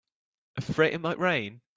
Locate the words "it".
0.95-0.97